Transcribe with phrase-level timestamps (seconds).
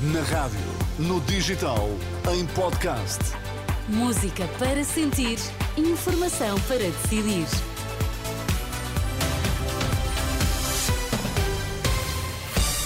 [0.00, 0.60] Na rádio,
[0.96, 1.88] no digital,
[2.32, 3.18] em podcast.
[3.88, 5.40] Música para sentir,
[5.76, 7.44] informação para decidir.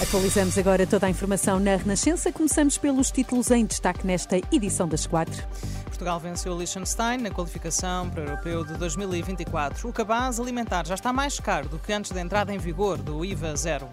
[0.01, 2.31] Atualizamos agora toda a informação na Renascença.
[2.31, 5.39] Começamos pelos títulos em destaque nesta edição das quatro.
[5.85, 9.87] Portugal venceu Liechtenstein na qualificação para o Europeu de 2024.
[9.87, 13.23] O cabaz alimentar já está mais caro do que antes da entrada em vigor do
[13.23, 13.87] IVA zero.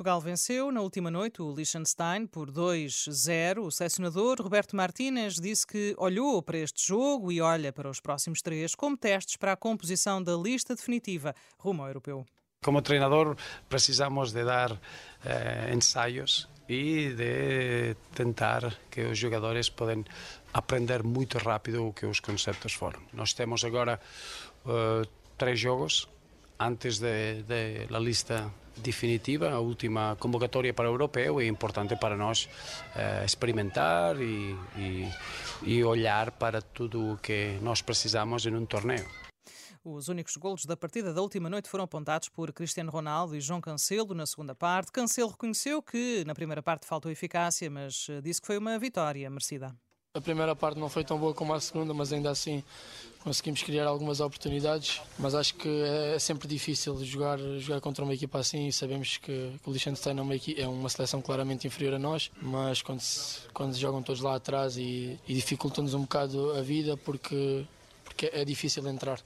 [0.00, 3.58] Portugal venceu na última noite o Liechtenstein por 2-0.
[3.58, 8.40] O selecionador Roberto Martínez disse que olhou para este jogo e olha para os próximos
[8.40, 12.24] três como testes para a composição da lista definitiva rumo ao europeu.
[12.64, 13.36] Como treinador
[13.68, 14.72] precisamos de dar
[15.22, 20.02] eh, ensaios e de tentar que os jogadores podem
[20.50, 23.02] aprender muito rápido o que os conceitos foram.
[23.12, 24.00] Nós temos agora
[24.64, 25.06] uh,
[25.36, 26.08] três jogos
[26.58, 27.00] antes
[27.90, 34.20] la lista definitiva, a última convocatória para o europeu, é importante para nós uh, experimentar
[34.20, 35.08] e, e,
[35.62, 39.06] e olhar para tudo o que nós precisamos em um torneio.
[39.82, 43.62] Os únicos golos da partida da última noite foram apontados por Cristiano Ronaldo e João
[43.62, 44.92] Cancelo na segunda parte.
[44.92, 49.30] Cancelo reconheceu que na primeira parte faltou eficácia, mas eh, disse que foi uma vitória
[49.30, 49.74] merecida.
[50.12, 52.64] A primeira parte não foi tão boa como a segunda, mas ainda assim
[53.22, 55.00] conseguimos criar algumas oportunidades.
[55.16, 59.52] Mas acho que é sempre difícil jogar, jogar contra uma equipa assim e sabemos que,
[59.62, 62.28] que o Liechtenstein é uma, é uma seleção claramente inferior a nós.
[62.42, 66.60] Mas quando se, quando se jogam todos lá atrás e, e dificultam-nos um bocado a
[66.60, 67.64] vida porque,
[68.02, 69.20] porque é difícil entrar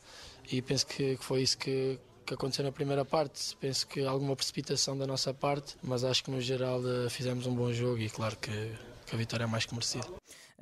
[0.52, 3.56] e penso que, que foi isso que, que aconteceu na primeira parte.
[3.56, 7.54] Penso que alguma precipitação da nossa parte, mas acho que no geral eh, fizemos um
[7.54, 8.70] bom jogo e claro que,
[9.06, 10.06] que a vitória é mais que merecida.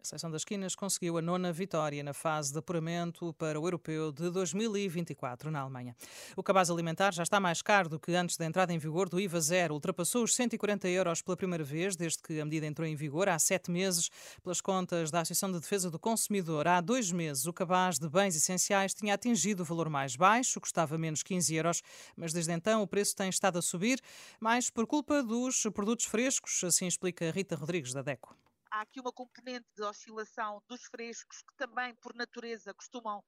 [0.03, 4.11] A Seleção das Quinas conseguiu a nona vitória na fase de apuramento para o Europeu
[4.11, 5.95] de 2024 na Alemanha.
[6.37, 9.21] O cabaz alimentar já está mais caro do que antes da entrada em vigor do
[9.21, 9.75] IVA zero.
[9.75, 13.39] Ultrapassou os 140 euros pela primeira vez desde que a medida entrou em vigor há
[13.39, 14.11] sete meses.
[14.43, 18.35] Pelas contas da Associação de Defesa do Consumidor, há dois meses o cabaz de bens
[18.35, 21.81] essenciais tinha atingido o valor mais baixo, custava menos 15 euros,
[22.17, 24.01] mas desde então o preço tem estado a subir,
[24.41, 28.35] mais por culpa dos produtos frescos, assim explica Rita Rodrigues da DECO
[28.73, 33.23] há aqui uma componente de oscilação dos frescos que também, por natureza, costumam,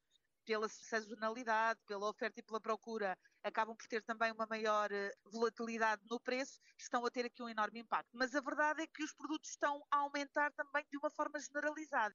[0.44, 6.02] pela sazonalidade, pela oferta e pela procura, acabam por ter também uma maior eh, volatilidade
[6.10, 8.08] no preço, estão a ter aqui um enorme impacto.
[8.12, 12.14] Mas a verdade é que os produtos estão a aumentar também de uma forma generalizada.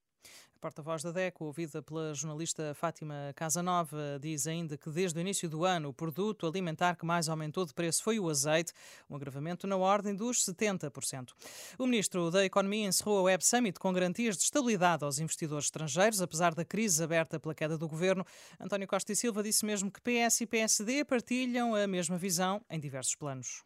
[0.55, 5.47] A porta-voz da DECO, ouvida pela jornalista Fátima Casanova, diz ainda que desde o início
[5.47, 8.73] do ano o produto alimentar que mais aumentou de preço foi o azeite,
[9.09, 11.31] um agravamento na ordem dos 70%.
[11.77, 16.21] O ministro da Economia encerrou a Web Summit com garantias de estabilidade aos investidores estrangeiros,
[16.21, 18.18] apesar da crise aberta pela queda do governo.
[18.59, 22.79] António Costa e Silva disse mesmo que PS e PSD partilham a mesma visão em
[22.79, 23.63] diversos planos.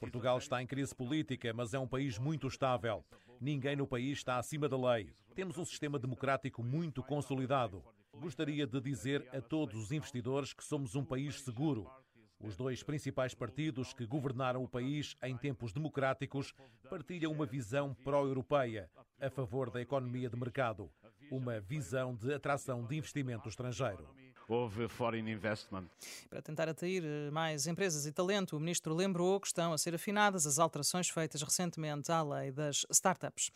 [0.00, 3.04] Portugal está em crise política, mas é um país muito estável.
[3.40, 5.12] Ninguém no país está acima da lei.
[5.34, 7.84] Temos um sistema democrático muito consolidado.
[8.12, 11.88] Gostaria de dizer a todos os investidores que somos um país seguro.
[12.40, 16.52] Os dois principais partidos que governaram o país em tempos democráticos
[16.88, 18.90] partilham uma visão pró-europeia,
[19.20, 20.90] a favor da economia de mercado,
[21.30, 24.08] uma visão de atração de investimento estrangeiro
[24.48, 25.84] houve foreign investment.
[26.30, 29.94] Para tentar atrair eh, mais empresas e talento, o ministro lembrou que estão a ser
[29.94, 33.50] afinadas as alterações feitas recentemente à lei das startups.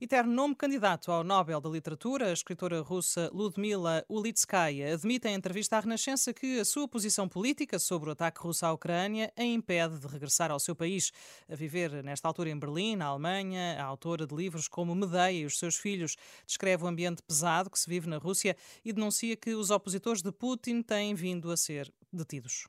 [0.00, 5.76] Eterno nome candidato ao Nobel da Literatura, a escritora russa Ludmila Ulitskaya admite em entrevista
[5.76, 9.98] à Renascença que a sua posição política sobre o ataque russo à Ucrânia a impede
[9.98, 11.12] de regressar ao seu país.
[11.48, 15.44] A viver nesta altura em Berlim, na Alemanha, a autora de livros como Medeia e
[15.44, 16.16] os seus filhos
[16.46, 20.32] descreve o ambiente pesado que se vive na Rússia e denuncia que os opositores de
[20.38, 22.68] Putin têm vindo a ser detidos.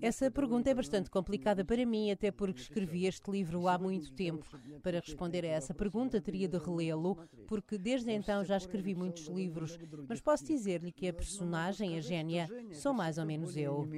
[0.00, 4.46] Essa pergunta é bastante complicada para mim, até porque escrevi este livro há muito tempo.
[4.82, 9.78] Para responder a essa pergunta, teria de relê-lo, porque desde então já escrevi muitos livros.
[10.08, 13.88] Mas posso dizer-lhe que a personagem, a gênia, sou mais ou menos eu.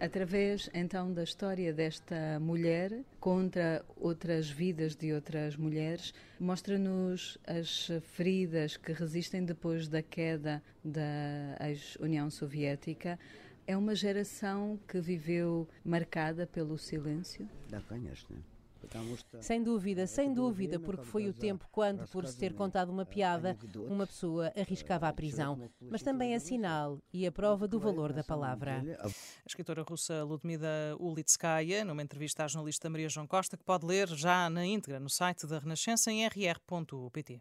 [0.00, 8.76] Através então da história desta mulher contra outras vidas de outras mulheres, mostra-nos as feridas
[8.76, 13.18] que resistem depois da queda da ex-União Soviética
[13.66, 17.48] é uma geração que viveu marcada pelo silêncio?
[19.40, 23.56] Sem dúvida, sem dúvida, porque foi o tempo quando, por se ter contado uma piada,
[23.76, 25.60] uma pessoa arriscava a prisão.
[25.80, 28.82] Mas também é sinal e a prova do valor da palavra.
[28.98, 29.08] A
[29.46, 34.50] escritora russa Ludmila Ulitskaya, numa entrevista à jornalista Maria João Costa, que pode ler já
[34.50, 37.40] na íntegra no site da Renascença em rr.pt.